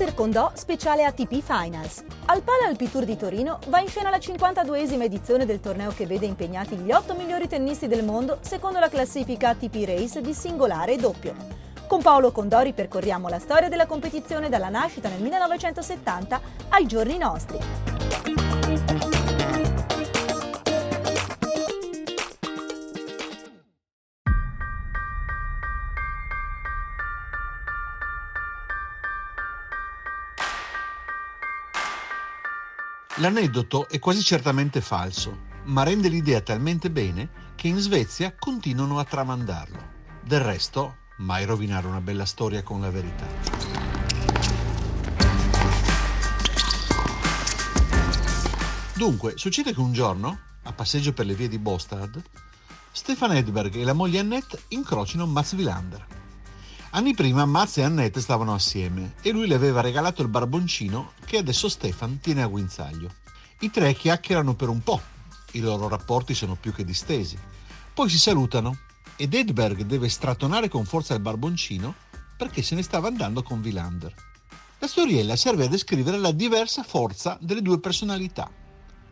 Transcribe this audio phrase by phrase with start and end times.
[0.00, 2.02] Mister Condò speciale ATP Finals.
[2.24, 6.06] Al Pala Alpi Tour di Torino va in scena la 52esima edizione del torneo che
[6.06, 10.94] vede impegnati gli 8 migliori tennisti del mondo secondo la classifica ATP Race di singolare
[10.94, 11.34] e doppio.
[11.86, 16.40] Con Paolo Condò ripercorriamo la storia della competizione dalla nascita nel 1970
[16.70, 17.89] ai giorni nostri.
[33.20, 39.04] L'aneddoto è quasi certamente falso, ma rende l'idea talmente bene che in Svezia continuano a
[39.04, 39.78] tramandarlo.
[40.24, 43.26] Del resto, mai rovinare una bella storia con la verità.
[48.94, 52.22] Dunque, succede che un giorno, a passeggio per le vie di Bostad,
[52.90, 56.19] Stefan Edberg e la moglie Annette incrociano Mats Wilander.
[56.92, 61.36] Anni prima Mats e Annette stavano assieme e lui le aveva regalato il barboncino che
[61.36, 63.12] adesso Stefan tiene a guinzaglio.
[63.60, 65.00] I tre chiacchierano per un po',
[65.52, 67.38] i loro rapporti sono più che distesi.
[67.94, 68.76] Poi si salutano
[69.14, 71.94] ed Edberg deve strattonare con forza il barboncino
[72.36, 74.12] perché se ne stava andando con Wilander.
[74.80, 78.50] La storiella serve a descrivere la diversa forza delle due personalità.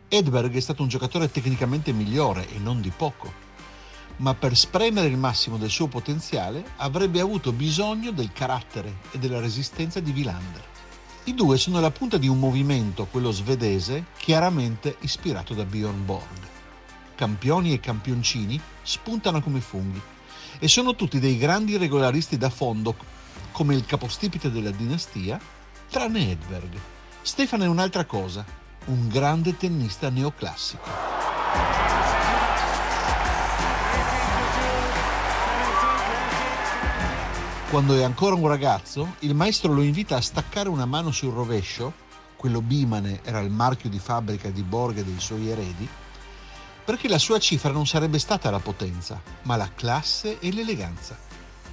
[0.09, 3.47] Edberg è stato un giocatore tecnicamente migliore e non di poco
[4.19, 9.39] ma per spremere il massimo del suo potenziale avrebbe avuto bisogno del carattere e della
[9.39, 10.67] resistenza di Vilander.
[11.25, 16.47] I due sono la punta di un movimento, quello svedese, chiaramente ispirato da Bjorn Borg.
[17.15, 20.01] Campioni e campioncini spuntano come funghi
[20.59, 22.95] e sono tutti dei grandi regolaristi da fondo,
[23.51, 25.39] come il capostipite della dinastia,
[25.89, 26.77] tranne Edberg.
[27.21, 28.43] Stefano è un'altra cosa,
[28.85, 32.08] un grande tennista neoclassico.
[37.69, 41.93] Quando è ancora un ragazzo, il maestro lo invita a staccare una mano sul rovescio,
[42.35, 45.87] quello bimane era il marchio di fabbrica di Borg e dei suoi eredi,
[46.83, 51.15] perché la sua cifra non sarebbe stata la potenza, ma la classe e l'eleganza.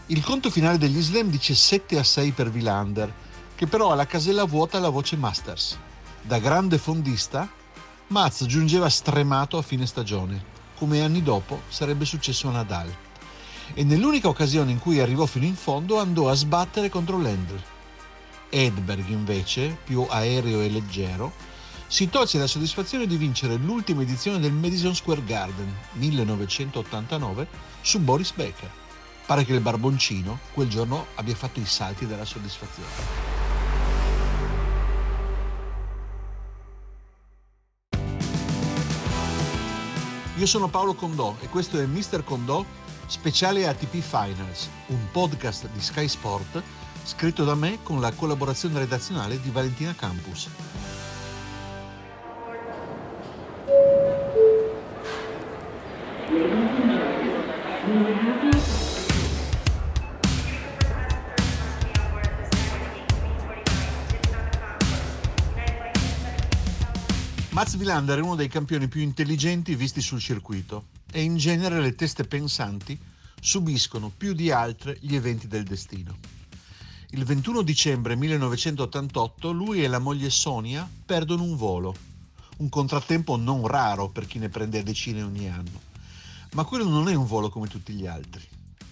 [0.08, 3.10] Il conto finale degli slam dice 7 a 6 per Vilander,
[3.54, 5.78] che però ha la casella vuota alla voce Masters.
[6.20, 7.50] Da grande fondista,
[8.08, 10.44] Maz giungeva stremato a fine stagione,
[10.76, 13.04] come anni dopo sarebbe successo a Nadal
[13.75, 17.62] e nell'unica occasione in cui arrivò fino in fondo andò a sbattere contro Lendl.
[18.49, 21.32] Edberg invece, più aereo e leggero,
[21.88, 27.47] si tolse la soddisfazione di vincere l'ultima edizione del Madison Square Garden 1989
[27.81, 28.71] su Boris Becker.
[29.25, 33.34] Pare che il barboncino quel giorno abbia fatto i salti della soddisfazione.
[40.37, 42.22] Io sono Paolo Condò e questo è Mr.
[42.22, 42.65] Condò
[43.06, 46.62] speciale ATP Finals, un podcast di Sky Sport
[47.04, 50.48] scritto da me con la collaborazione redazionale di Valentina Campus.
[67.50, 71.94] Mats Wilander è uno dei campioni più intelligenti visti sul circuito e in genere le
[71.94, 73.00] teste pensanti
[73.41, 76.15] subiscono più di altre gli eventi del destino.
[77.12, 81.94] Il 21 dicembre 1988 lui e la moglie Sonia perdono un volo,
[82.59, 85.81] un contrattempo non raro per chi ne prende decine ogni anno,
[86.53, 88.47] ma quello non è un volo come tutti gli altri.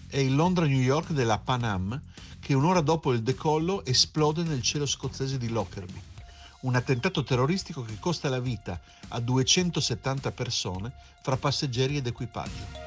[0.06, 2.02] È il Londra-New York della Pan Am
[2.40, 6.13] che un'ora dopo il decollo esplode nel cielo scozzese di Lockerbie
[6.64, 12.82] un attentato terroristico che costa la vita a 270 persone fra passeggeri ed equipaggio.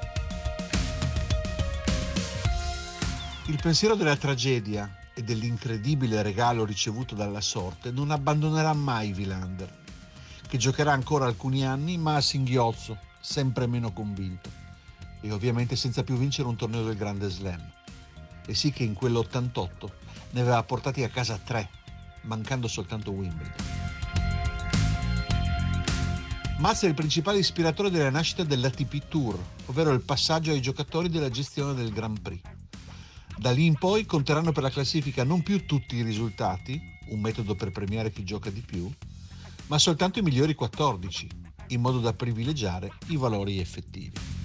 [3.46, 9.74] Il pensiero della tragedia e dell'incredibile regalo ricevuto dalla sorte non abbandonerà mai Vilander,
[10.48, 14.50] che giocherà ancora alcuni anni ma a singhiozzo, sempre meno convinto,
[15.22, 17.72] e ovviamente senza più vincere un torneo del Grande Slam.
[18.46, 19.90] E sì che in quell'88
[20.32, 21.70] ne aveva portati a casa tre
[22.22, 23.54] mancando soltanto Wimbledon.
[26.60, 31.30] Mazza è il principale ispiratore della nascita dell'ATP Tour, ovvero il passaggio ai giocatori della
[31.30, 32.42] gestione del Grand Prix.
[33.38, 37.54] Da lì in poi conteranno per la classifica non più tutti i risultati, un metodo
[37.54, 38.92] per premiare chi gioca di più,
[39.68, 41.28] ma soltanto i migliori 14,
[41.68, 44.37] in modo da privilegiare i valori effettivi.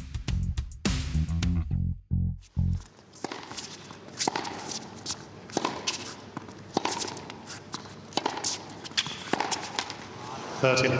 [10.62, 10.90] 13.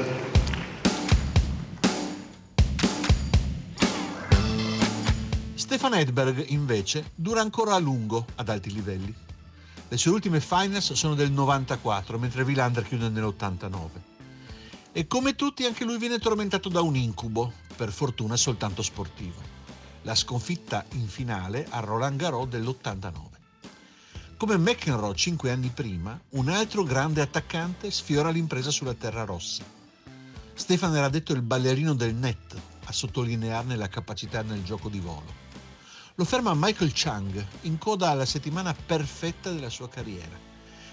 [5.55, 9.15] Stefan Edberg, invece, dura ancora a lungo ad alti livelli.
[9.87, 13.89] Le sue ultime finals sono del 94, mentre Villander chiude nell'89.
[14.91, 19.41] E come tutti anche lui viene tormentato da un incubo, per fortuna soltanto sportivo.
[20.03, 23.42] La sconfitta in finale a Roland Garros dell'89.
[24.43, 29.63] Come McEnroe cinque anni prima, un altro grande attaccante sfiora l'impresa sulla terra rossa.
[30.53, 32.57] Stefano era detto il ballerino del net,
[32.87, 35.33] a sottolinearne la capacità nel gioco di volo
[36.17, 40.37] lo ferma Michael Chang in coda alla settimana perfetta della sua carriera,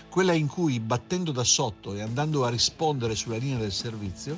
[0.10, 4.38] quella in cui, battendo da sotto e andando a rispondere sulla linea del servizio,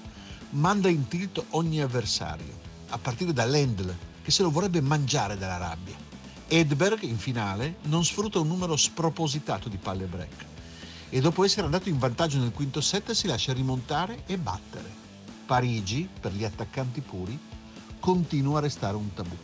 [0.51, 2.57] manda in tilt ogni avversario,
[2.87, 3.93] a partire da Lendl,
[4.23, 6.10] che se lo vorrebbe mangiare dalla rabbia.
[6.53, 10.45] Edberg, in finale, non sfrutta un numero spropositato di palle break
[11.07, 14.91] e dopo essere andato in vantaggio nel quinto set si lascia rimontare e battere.
[15.45, 17.39] Parigi, per gli attaccanti puri,
[18.01, 19.37] continua a restare un tabù.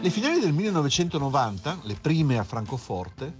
[0.00, 3.36] Le finali del 1990, le prime a Francoforte,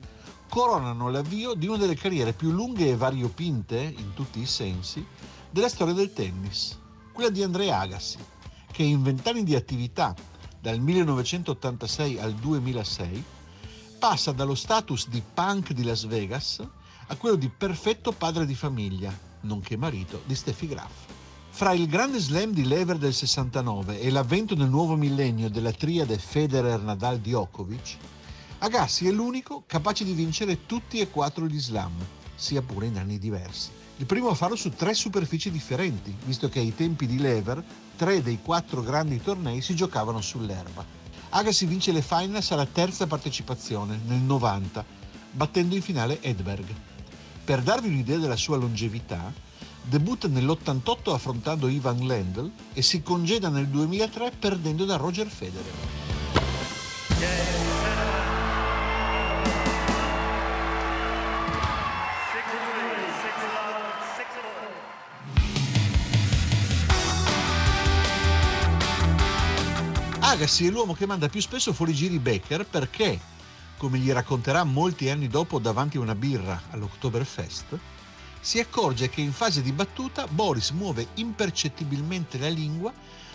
[0.46, 5.02] coronano l'avvio di una delle carriere più lunghe e variopinte, in tutti i sensi,
[5.48, 6.78] della storia del tennis,
[7.14, 8.18] quella di Andrea Agassi,
[8.74, 10.12] che in vent'anni di attività,
[10.60, 13.24] dal 1986 al 2006,
[14.00, 16.60] passa dallo status di punk di Las Vegas
[17.06, 20.90] a quello di perfetto padre di famiglia, nonché marito di Steffi Graf.
[21.50, 26.18] Fra il grande slam di Lever del 69 e l'avvento del nuovo millennio della triade
[26.18, 27.96] Federer-Nadal-Djokovic,
[28.58, 31.92] Agassi è l'unico capace di vincere tutti e quattro gli slam,
[32.34, 33.83] sia pure in anni diversi.
[33.96, 37.62] Il primo a farlo su tre superfici differenti, visto che ai tempi di Lever
[37.96, 40.84] tre dei quattro grandi tornei si giocavano sull'erba.
[41.30, 44.84] Agassi vince le finals alla terza partecipazione, nel 90,
[45.30, 46.66] battendo in finale Edberg.
[47.44, 49.32] Per darvi un'idea della sua longevità,
[49.82, 55.72] debutta nell'88 affrontando Ivan Lendl e si congeda nel 2003 perdendo da Roger Federer.
[70.34, 73.20] Agassi è l'uomo che manda più spesso fuori giri Becker perché,
[73.76, 77.78] come gli racconterà molti anni dopo davanti a una birra all'Oktoberfest,
[78.40, 82.92] si accorge che in fase di battuta Boris muove impercettibilmente la lingua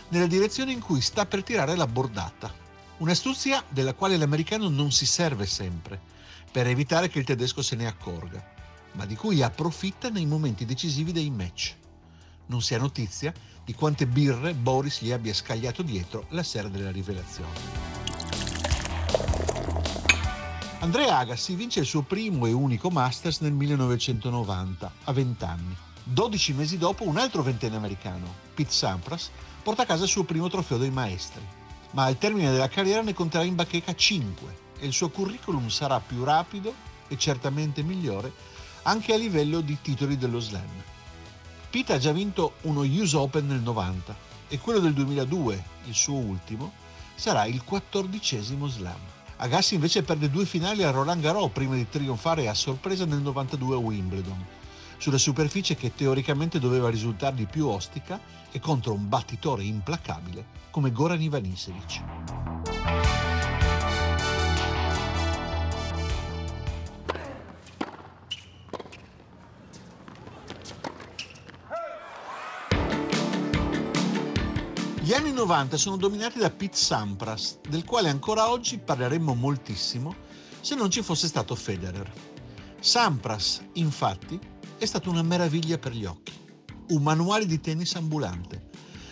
[0.10, 2.54] nella direzione in cui sta per tirare la bordata.
[2.98, 6.02] Un'astuzia della quale l'americano non si serve sempre,
[6.52, 8.46] per evitare che il tedesco se ne accorga,
[8.96, 11.76] ma di cui approfitta nei momenti decisivi dei match.
[12.50, 13.32] Non si ha notizia
[13.64, 17.54] di quante birre Boris gli abbia scagliato dietro la sera della rivelazione.
[20.80, 25.76] Andrea Agassi vince il suo primo e unico Masters nel 1990, a 20 anni.
[26.04, 29.30] 12 mesi dopo un altro ventenne americano, Pete Sampras,
[29.62, 31.46] porta a casa il suo primo trofeo dei maestri.
[31.92, 36.00] Ma al termine della carriera ne conterà in bacheca 5 e il suo curriculum sarà
[36.00, 36.74] più rapido
[37.08, 38.34] e certamente migliore
[38.84, 40.89] anche a livello di titoli dello slam.
[41.70, 44.16] Pete ha già vinto uno US Open nel 90
[44.48, 46.74] e quello del 2002, il suo ultimo,
[47.14, 48.98] sarà il quattordicesimo slam.
[49.38, 53.76] Agassi invece perde due finali a Roland Garros prima di trionfare a sorpresa nel 92
[53.76, 54.44] a Wimbledon,
[54.98, 58.20] sulla superficie che teoricamente doveva risultargli più ostica
[58.52, 63.19] e contro un battitore implacabile come Goran Ivanisevic.
[75.40, 80.14] 90 sono dominati da Pete Sampras, del quale ancora oggi parleremmo moltissimo
[80.60, 82.12] se non ci fosse stato Federer.
[82.82, 84.38] Sampras, infatti,
[84.78, 86.34] è stato una meraviglia per gli occhi.
[86.90, 88.68] Un manuale di tennis ambulante.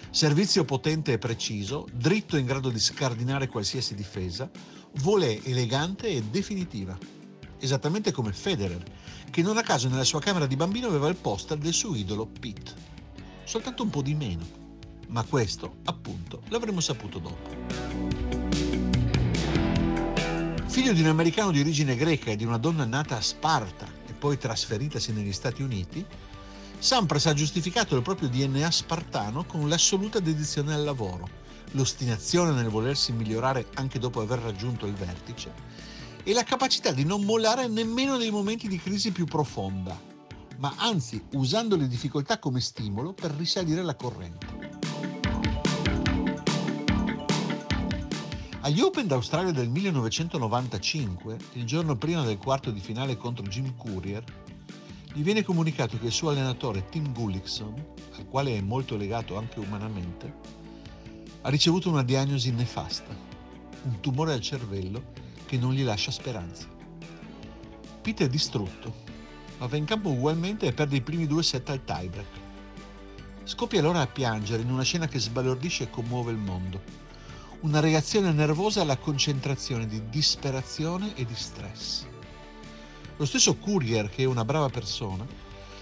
[0.10, 4.52] Servizio potente e preciso, dritto in grado di scardinare qualsiasi difesa,
[4.96, 6.98] volée elegante e definitiva.
[7.58, 8.84] Esattamente come Federer,
[9.32, 12.26] che non a caso nella sua camera di bambino aveva il poster del suo idolo
[12.28, 12.74] Pete.
[13.46, 14.66] Soltanto un po' di meno
[15.08, 17.56] ma questo, appunto, l'avremmo saputo dopo.
[20.68, 24.14] Figlio di un americano di origine greca e di una donna nata a Sparta e
[24.14, 26.06] poi trasferitasi negli Stati Uniti,
[26.80, 31.28] Sampras ha giustificato il proprio DNA spartano con l'assoluta dedizione al lavoro,
[31.72, 35.52] l'ostinazione nel volersi migliorare anche dopo aver raggiunto il vertice
[36.24, 40.00] e la capacità di non mollare nemmeno nei momenti di crisi più profonda,
[40.58, 44.57] ma anzi usando le difficoltà come stimolo per risalire la corrente.
[48.68, 54.22] Agli Open d'Australia del 1995, il giorno prima del quarto di finale contro Jim Courier,
[55.14, 57.74] gli viene comunicato che il suo allenatore Tim Gullickson,
[58.18, 60.34] al quale è molto legato anche umanamente,
[61.44, 63.16] ha ricevuto una diagnosi nefasta,
[63.84, 65.14] un tumore al cervello
[65.46, 66.68] che non gli lascia speranze.
[68.02, 68.94] Pete è distrutto,
[69.60, 72.40] ma va in campo ugualmente e perde i primi due set al tiebreak.
[73.46, 77.07] Scoppia allora a piangere in una scena che sbalordisce e commuove il mondo.
[77.60, 82.06] Una reazione nervosa alla concentrazione di disperazione e di stress.
[83.18, 85.26] Lo stesso Courier, che è una brava persona,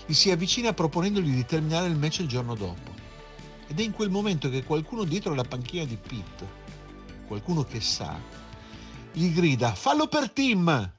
[0.05, 2.93] gli si avvicina proponendogli di terminare il match il giorno dopo.
[3.67, 6.45] Ed è in quel momento che qualcuno dietro la panchina di Pitt,
[7.27, 8.17] qualcuno che sa,
[9.11, 10.91] gli grida fallo per Tim!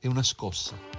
[0.00, 0.93] E una scossa.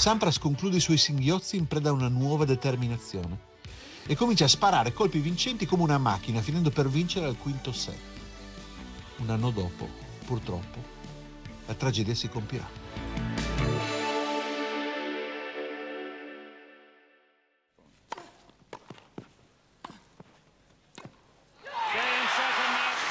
[0.00, 3.38] Sampras conclude i suoi singhiozzi in preda a una nuova determinazione
[4.06, 8.00] e comincia a sparare colpi vincenti come una macchina, finendo per vincere al quinto set.
[9.18, 9.86] Un anno dopo,
[10.24, 10.82] purtroppo,
[11.66, 12.66] la tragedia si compirà.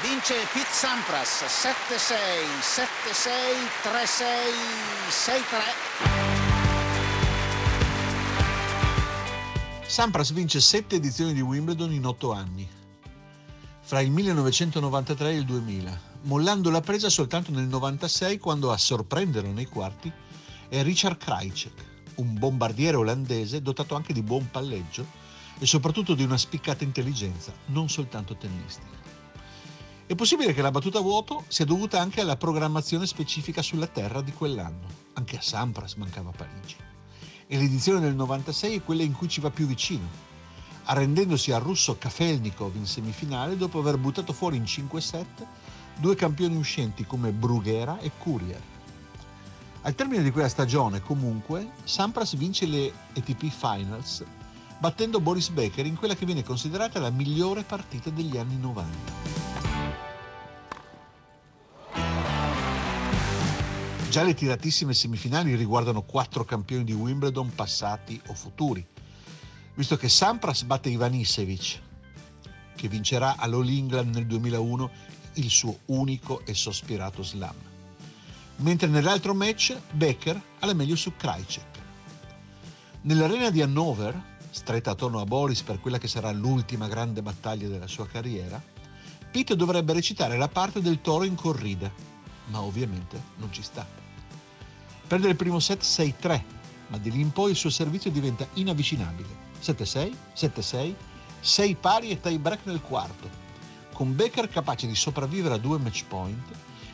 [0.02, 2.16] Vince Pete Sampras 7-6,
[3.04, 3.30] 7-6,
[3.84, 4.26] 3-6,
[5.08, 6.29] 6-3.
[9.90, 12.66] Sampras vince sette edizioni di Wimbledon in otto anni,
[13.82, 19.52] fra il 1993 e il 2000, mollando la presa soltanto nel 96 quando a sorprenderlo
[19.52, 20.14] nei quarti
[20.70, 21.86] è Richard Krajicek,
[22.18, 25.04] un bombardiere olandese dotato anche di buon palleggio
[25.58, 28.96] e soprattutto di una spiccata intelligenza, non soltanto tennistica.
[30.06, 34.22] È possibile che la battuta a vuoto sia dovuta anche alla programmazione specifica sulla Terra
[34.22, 34.88] di quell'anno.
[35.14, 36.89] Anche a Sampras mancava Parigi.
[37.52, 40.08] E l'edizione del 96 è quella in cui ci va più vicino,
[40.84, 45.46] arrendendosi al russo Kafelnikov in semifinale dopo aver buttato fuori in 5 set
[45.98, 48.62] due campioni uscenti come Brughera e Courier.
[49.82, 54.24] Al termine di quella stagione, comunque, Sampras vince le ATP Finals
[54.78, 59.49] battendo Boris Becker in quella che viene considerata la migliore partita degli anni 90.
[64.10, 68.84] Già le tiratissime semifinali riguardano quattro campioni di Wimbledon passati o futuri,
[69.76, 71.80] visto che Sampras batte Ivanisevic,
[72.76, 74.90] che vincerà all'All England nel 2001
[75.34, 77.54] il suo unico e sospirato slam.
[78.58, 81.78] Mentre nell'altro match Becker ha la meglio su Krajcek.
[83.02, 87.86] Nell'arena di Hannover, stretta attorno a Boris per quella che sarà l'ultima grande battaglia della
[87.86, 88.60] sua carriera,
[89.32, 92.18] Pete dovrebbe recitare la parte del toro in corrida,
[92.50, 93.88] ma ovviamente non ci sta.
[95.08, 96.44] Perde il primo set 6-3,
[96.88, 99.48] ma di lì in poi il suo servizio diventa inavvicinabile.
[99.62, 100.96] 7-6, 7-6,
[101.40, 103.30] 6 pari e tie break nel quarto,
[103.94, 106.46] con Becker capace di sopravvivere a due match point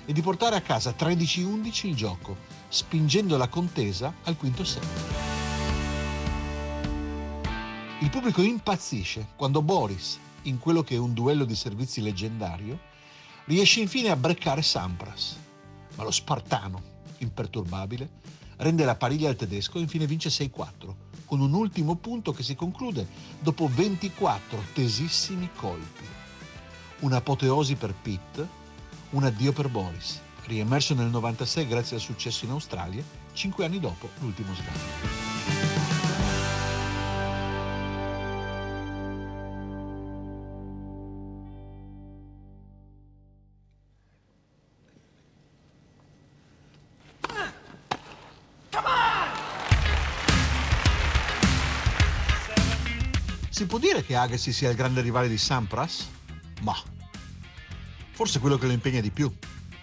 [0.06, 2.38] e di portare a casa 13-11 il gioco,
[2.70, 4.86] spingendo la contesa al quinto set.
[8.00, 12.94] Il pubblico impazzisce quando Boris, in quello che è un duello di servizi leggendario,
[13.46, 15.38] riesce infine a breccare Sampras.
[15.96, 16.82] Ma lo spartano,
[17.20, 18.10] imperturbabile,
[18.58, 20.94] rende la pariglia al tedesco e infine vince 6-4,
[21.26, 23.08] con un ultimo punto che si conclude
[23.40, 26.06] dopo 24 tesissimi colpi.
[27.00, 28.46] Un'apoteosi per Pitt,
[29.12, 34.10] un addio per Boris, riemerso nel 96 grazie al successo in Australia, cinque anni dopo
[34.20, 35.25] l'ultimo slam.
[54.06, 56.08] Che Agassi sia il grande rivale di Sampras?
[56.62, 56.76] Ma
[58.12, 59.34] forse quello che lo impegna di più,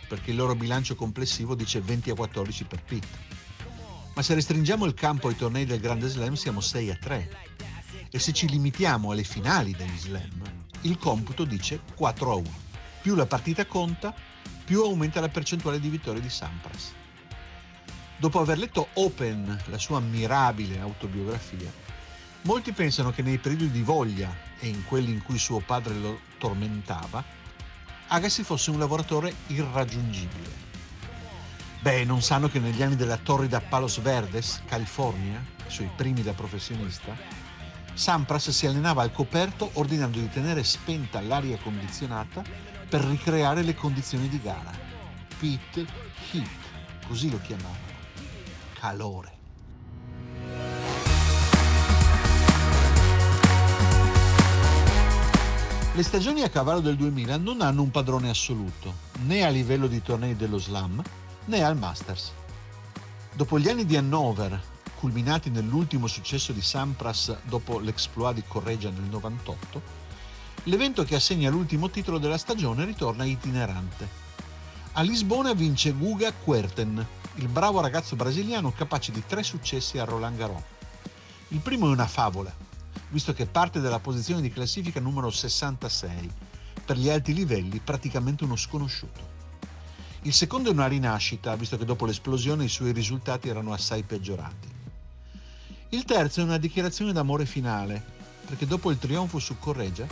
[0.09, 3.07] perché il loro bilancio complessivo dice 20 a 14 per Pitt.
[4.15, 7.37] Ma se restringiamo il campo ai tornei del Grande Slam siamo 6 a 3.
[8.11, 10.43] E se ci limitiamo alle finali degli Slam,
[10.83, 12.51] il computo dice 4 a 1.
[13.03, 14.15] Più la partita conta,
[14.65, 16.93] più aumenta la percentuale di vittorie di Sampras.
[18.19, 21.73] Dopo aver letto Open, la sua ammirabile autobiografia,
[22.43, 26.21] Molti pensano che nei periodi di voglia e in quelli in cui suo padre lo
[26.39, 27.25] tormentava,
[28.09, 30.51] Agassi fosse un lavoratore irraggiungibile.
[31.81, 37.17] Beh, non sanno che negli anni della torrida Palos Verdes, California, suoi primi da professionista,
[37.95, 42.43] Sampras si allenava al coperto ordinando di tenere spenta l'aria condizionata
[42.89, 44.73] per ricreare le condizioni di gara.
[45.39, 45.85] Pit
[46.33, 47.91] Heat, così lo chiamavano.
[48.75, 49.42] Calore.
[55.95, 58.95] Le stagioni a cavallo del 2000 non hanno un padrone assoluto,
[59.25, 61.03] né a livello di tornei dello slam,
[61.45, 62.33] né al Masters.
[63.35, 64.59] Dopo gli anni di Hannover,
[64.99, 69.83] culminati nell'ultimo successo di Sampras dopo l'exploit di Correggia nel 98,
[70.65, 74.09] l'evento che assegna l'ultimo titolo della stagione ritorna itinerante.
[74.93, 80.39] A Lisbona vince Guga Querten, il bravo ragazzo brasiliano capace di tre successi a Roland
[80.39, 80.63] Garros.
[81.49, 82.51] Il primo è una favola,
[83.09, 86.31] visto che parte dalla posizione di classifica numero 66,
[86.85, 89.31] per gli alti livelli praticamente uno sconosciuto.
[90.23, 94.69] Il secondo è una rinascita, visto che dopo l'esplosione i suoi risultati erano assai peggiorati.
[95.91, 98.03] Il terzo è una dichiarazione d'amore finale,
[98.47, 100.07] perché dopo il trionfo su Correggia,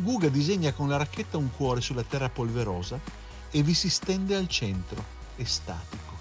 [0.00, 3.00] Guga disegna con la racchetta un cuore sulla terra polverosa
[3.50, 5.04] e vi si stende al centro,
[5.36, 6.16] estatico.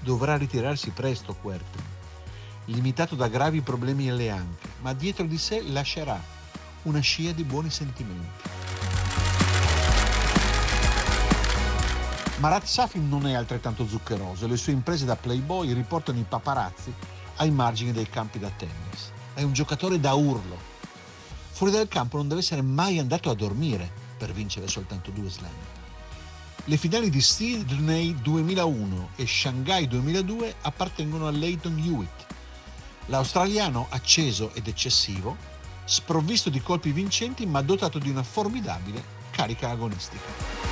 [0.00, 1.84] Dovrà ritirarsi presto Querten,
[2.66, 6.20] limitato da gravi problemi alle anche, ma dietro di sé lascerà
[6.82, 8.48] una scia di buoni sentimenti.
[12.38, 16.92] Marat Safin non è altrettanto zuccheroso e le sue imprese da playboy riportano i paparazzi
[17.36, 19.10] ai margini dei campi da tennis.
[19.34, 20.56] È un giocatore da urlo.
[21.50, 25.50] Fuori dal campo non deve essere mai andato a dormire per vincere soltanto due slam.
[26.64, 32.26] Le finali di Sydney 2001 e Shanghai 2002 appartengono a Leighton Hewitt.
[33.10, 35.34] L'australiano acceso ed eccessivo,
[35.84, 40.66] sprovvisto di colpi vincenti ma dotato di una formidabile carica agonistica.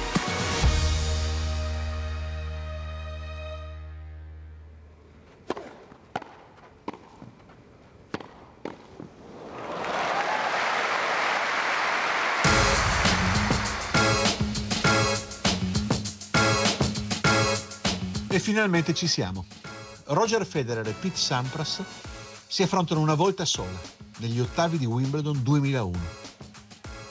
[18.29, 19.47] E finalmente ci siamo.
[20.09, 21.81] Roger Federer e Pete Sampras
[22.49, 23.79] si affrontano una volta sola,
[24.19, 26.25] negli ottavi di Wimbledon 2001.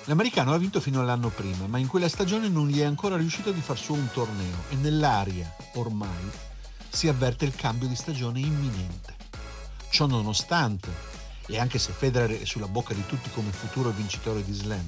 [0.05, 3.51] L'americano ha vinto fino all'anno prima, ma in quella stagione non gli è ancora riuscito
[3.51, 6.29] di far suo un torneo e nell'aria, ormai,
[6.89, 9.13] si avverte il cambio di stagione imminente.
[9.89, 10.89] Ciò nonostante,
[11.47, 14.87] e anche se Federer è sulla bocca di tutti come futuro vincitore di Slam,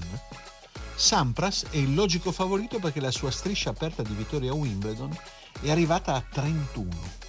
[0.95, 5.15] Sampras è il logico favorito perché la sua striscia aperta di vittoria a Wimbledon
[5.61, 7.26] è arrivata a 31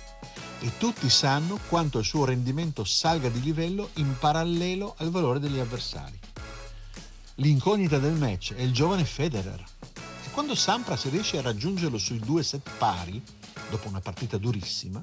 [0.60, 5.58] e tutti sanno quanto il suo rendimento salga di livello in parallelo al valore degli
[5.58, 6.18] avversari.
[7.36, 9.64] L'incognita del match è il giovane Federer
[10.24, 13.22] e quando Sampras riesce a raggiungerlo sui due set pari,
[13.70, 15.00] dopo una partita durissima,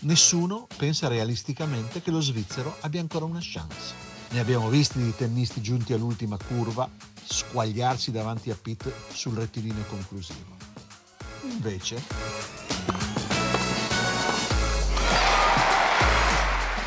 [0.00, 4.10] nessuno pensa realisticamente che lo svizzero abbia ancora una chance.
[4.30, 6.88] Ne abbiamo visti di tennisti giunti all'ultima curva
[7.22, 10.56] squagliarsi davanti a Pitt sul rettilineo conclusivo.
[11.42, 12.02] Invece,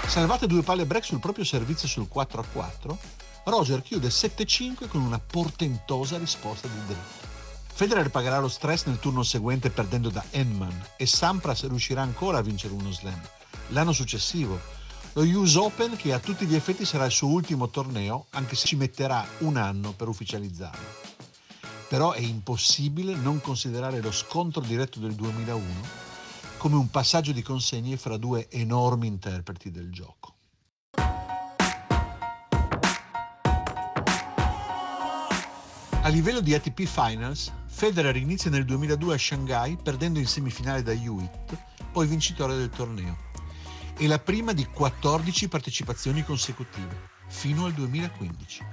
[0.08, 2.98] salvate due palle break sul proprio servizio sul 4 a 4,
[3.46, 7.34] Roger chiude 7-5 con una portentosa risposta di dritto.
[7.74, 12.42] Federer pagherà lo stress nel turno seguente perdendo da Enman e Sampras riuscirà ancora a
[12.42, 13.20] vincere uno slam.
[13.70, 14.60] L'anno successivo,
[15.14, 18.68] lo US Open che a tutti gli effetti sarà il suo ultimo torneo, anche se
[18.68, 21.04] ci metterà un anno per ufficializzarlo.
[21.90, 26.05] Però è impossibile non considerare lo scontro diretto del 2001
[26.66, 30.34] come un passaggio di consegne fra due enormi interpreti del gioco.
[36.02, 40.92] A livello di ATP Finals, Federer inizia nel 2002 a Shanghai perdendo in semifinale da
[40.92, 41.56] Hewitt,
[41.92, 43.16] poi vincitore del torneo.
[43.96, 48.64] È la prima di 14 partecipazioni consecutive, fino al 2015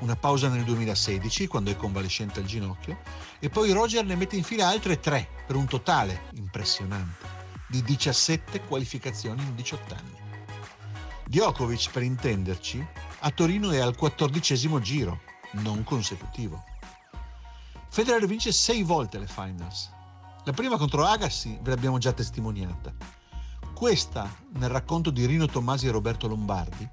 [0.00, 2.98] una pausa nel 2016 quando è convalescente al ginocchio
[3.44, 7.26] e poi Roger ne mette in fila altre tre per un totale impressionante
[7.68, 10.16] di 17 qualificazioni in 18 anni.
[11.26, 12.86] Djokovic, per intenderci,
[13.18, 15.20] a Torino è al quattordicesimo giro,
[15.52, 16.64] non consecutivo.
[17.90, 19.92] Federer vince sei volte le finals.
[20.44, 22.94] La prima contro Agassi ve l'abbiamo già testimoniata.
[23.74, 26.88] Questa nel racconto di Rino Tommasi e Roberto Lombardi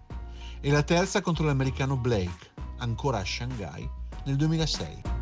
[0.60, 3.90] e la terza contro l'americano Blake ancora a Shanghai
[4.26, 5.21] nel 2006.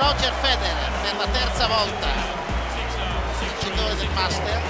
[0.00, 2.06] Roger Federer per la terza volta.
[3.38, 4.60] Vincitore del Master.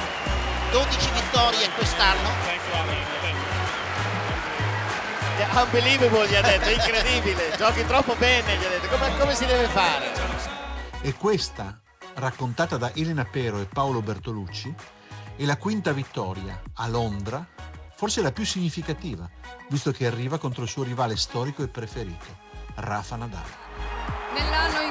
[0.73, 2.29] 12 vittorie quest'anno.
[5.53, 7.55] Unbelievable gli ha detto incredibile.
[7.57, 8.89] Giochi troppo bene gli ha detto.
[8.89, 10.13] Come, come si deve fare?
[11.01, 11.81] E questa
[12.15, 14.75] raccontata da Elena Pero e Paolo Bertolucci
[15.37, 17.47] è la quinta vittoria a Londra
[17.95, 19.31] forse la più significativa
[19.69, 22.27] visto che arriva contro il suo rivale storico e preferito,
[22.75, 23.70] Rafa Nadal.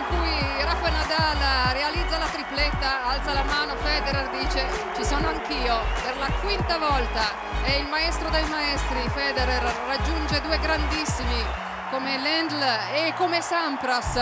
[0.10, 6.18] Cui Rafa Nadal realizza la tripletta, alza la mano, Federer dice ci sono anch'io, per
[6.18, 7.24] la quinta volta
[7.64, 12.62] è il maestro dei maestri, Federer raggiunge due grandissimi come Lendl
[12.94, 14.16] e come Sampras.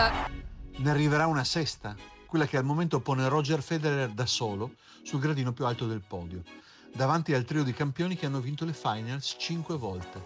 [0.76, 1.94] Ne arriverà una sesta,
[2.26, 4.72] quella che al momento pone Roger Federer da solo
[5.02, 6.42] sul gradino più alto del podio.
[6.94, 10.22] davanti al trio di campioni che hanno vinto le finals cinque volte,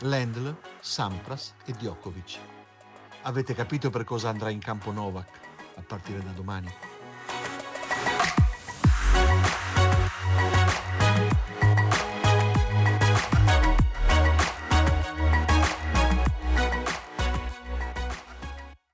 [0.00, 2.61] Lendl, Sampras e Djokovic.
[3.24, 5.40] Avete capito per cosa andrà in campo Novak
[5.76, 6.91] a partire da domani?